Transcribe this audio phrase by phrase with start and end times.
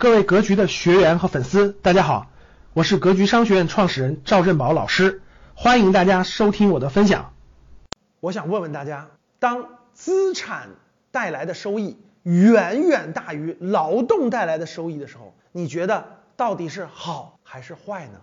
[0.00, 2.30] 各位格局的学员和粉丝，大家好，
[2.72, 5.22] 我是格局商学院创始人赵振宝老师，
[5.56, 7.32] 欢迎大家收听我的分享。
[8.20, 9.08] 我想问问大家，
[9.40, 10.68] 当资产
[11.10, 18.20] 带来的收益远远大于劳动带来的收益的时候，你觉得到底是好还是坏呢？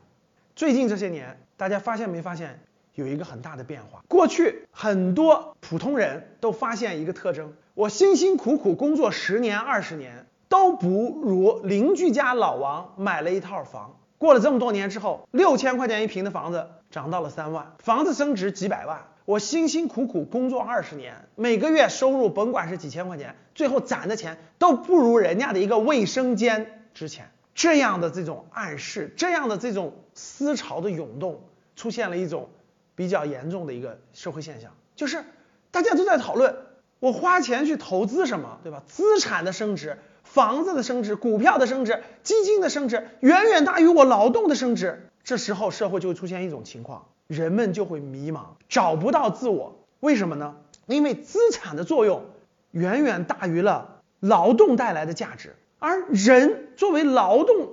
[0.56, 2.62] 最近这些年，大家发现没发现
[2.94, 4.02] 有一个很大的变化？
[4.08, 10.26] 过去很多普通人都发现一个特征：我辛辛苦苦工作十年、二十年。
[10.50, 13.98] 都不如邻居家老王买了一套房。
[14.18, 19.06] 过了这么多年之后，六千块钱一平的房子涨到了三万，房子升值几百万。
[19.26, 27.32] 我辛辛苦苦工作二十年，每个月收入甭管是几千块钱，最后攒的钱都不如人家的一个卫生间值钱。
[27.56, 31.42] 这样的这种暗示，这样的这种思潮的涌动，
[31.76, 32.50] 出现了一种
[32.96, 35.24] 比较严重的一个社会现象，就是
[35.72, 36.56] 大家都在讨论
[37.00, 38.84] 我花钱去投资什么，对吧？
[38.88, 39.98] 资产的升值。
[40.24, 45.08] 房子的升值、股票的升值、基金的升值，远远大于我劳动的升值。
[45.24, 49.78] 这时候社会就会出现一种情况，人们就会迷茫，找不到自我。
[50.00, 50.56] 为什么呢？
[50.88, 52.26] 因为资产的作用
[52.72, 57.70] 远远大于了劳动带来的价值，而人作为劳动，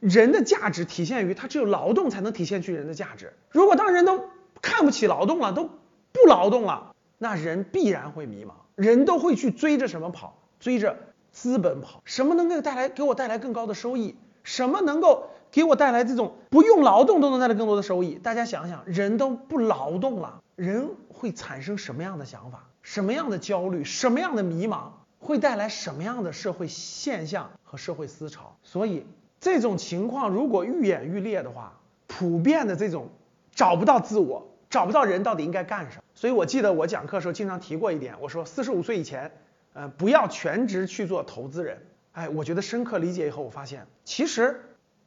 [0.00, 3.34] 人的价值体现于他只有劳动才能体现出人的价值。
[3.50, 4.24] 如果当人都
[4.62, 5.68] 看不起劳动了，都
[6.12, 6.91] 不劳动了，
[7.22, 10.36] 那人必然会迷茫，人都会去追着什么跑？
[10.58, 10.96] 追着。
[11.30, 14.16] 资本跑，什么能够带来给我带来更高的收益？
[14.42, 18.16] 什么能够给我带来这种不用劳动都能带来更多的收益？
[18.16, 22.64] 大家想想，人都不劳动了，人会产生什么样的想法？
[22.82, 23.84] 什么样的焦虑？
[23.84, 24.88] 什么样的迷茫？
[25.20, 28.56] 会带来什么样的社会现象和社会思潮？
[28.64, 29.06] 所以
[29.40, 31.72] 这种情况如果愈演愈烈的话，
[32.08, 33.08] 普遍的这种
[33.54, 36.01] 找不到自我，找不到人到底应该干什么？
[36.22, 39.32] 所以我记得我讲课的时候经常提过一点，我说四十五岁以前。
[39.72, 41.84] 呃，不要全职去做投资人。
[42.12, 44.60] 哎，我觉得深刻理解以后，我发现其实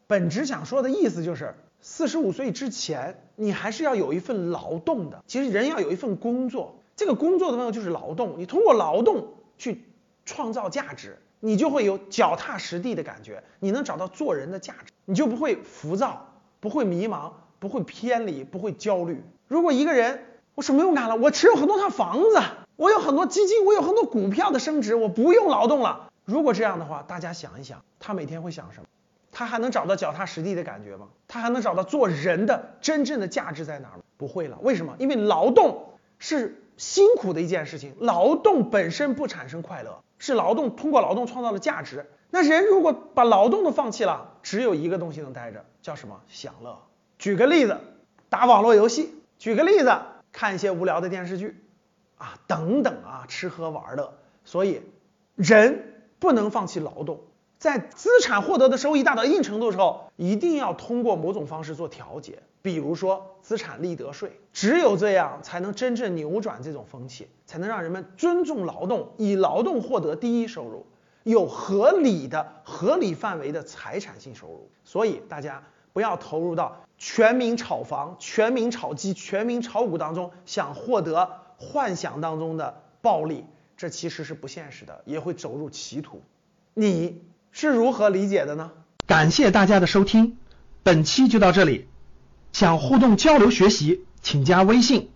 [0.08, 5.24] 本质想说的意思就是，四十五岁之前，你还是要有一份劳动的。
[5.26, 8.36] 其实人要有一份工作，这个工作的朋友就是劳动。
[8.38, 9.86] 你通过劳动去
[10.26, 19.24] 创造价值，你就会有脚踏实地的感觉，你能找到做人的价值，你就不会浮躁，不会迷茫，不会偏离，不会焦虑。
[19.48, 20.20] 如果一个人
[20.56, 22.42] 我什么用干了，我持有很多套房子。
[22.78, 26.10] 我有很多基金，我有很多股票的升值，我不用劳动了。
[26.26, 28.88] 如果这样的话，大家想一想，他每天会想什么？
[29.32, 31.08] 他还能找到脚踏实地的感觉吗？
[31.28, 34.04] 他还能找到做人的真正的价值在哪儿吗？
[34.18, 34.58] 不会了。
[34.62, 34.96] 为什么？
[34.98, 42.10] 因为劳动是辛苦的一件事情，劳动本身不产生快乐，是劳动通过劳动创造了价值。
[42.30, 46.20] 那人如果把劳动都放弃了，只有一个东西能待着，叫什么？
[46.28, 46.78] 享乐。
[47.18, 47.78] 举个例子，
[48.28, 49.06] 打网络游戏；
[49.38, 49.94] 举个例子，
[50.36, 51.62] 看一些无聊的电视剧。
[52.18, 54.14] 啊，等等啊，吃喝玩乐，
[54.46, 54.82] 所以
[55.36, 57.20] 人不能放弃劳动，
[57.58, 70.86] 在资产获得的收益大到一定程度的时候，一定要通过某种方式做调节，比如说资产利得税，只有这样才能真正扭转这种风气，才能让人们尊重劳动，以劳动获得第一收入，
[71.24, 74.70] 有合理的、合理范围的财产性收入。
[74.86, 75.62] 所以大家
[75.96, 81.46] 不要投入到全民炒房、全民炒基、全民炒股当中，想获得。
[81.58, 83.46] 幻想当中的暴利，
[83.78, 86.22] 这其实是不现实的，也会走入歧途。
[86.74, 87.22] 你
[87.54, 88.72] 是如何理解的呢？
[89.08, 90.38] 感谢大家的收听，
[90.84, 91.88] 本期就到这里。
[92.52, 95.12] 想互动交流学习，请加微信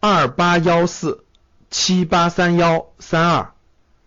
[0.00, 1.26] 二八幺四
[1.70, 3.52] 七八三幺三二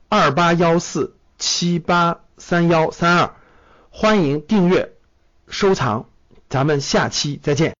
[0.09, 3.35] 二八幺四七八三幺三二，
[3.91, 4.94] 欢迎订阅
[5.47, 6.05] 收藏，
[6.49, 7.73] 咱们下期再见。